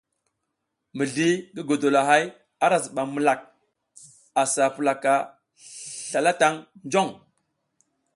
Mizli 0.97 1.29
ngi 1.51 1.61
godola 1.67 2.01
ara 2.65 2.77
zibam 2.83 3.09
milak 3.15 3.41
a 4.41 4.43
sa 4.53 4.63
pulaka 4.75 5.13
slala 6.09 6.31
tang 6.39 6.57
jong. 6.91 7.11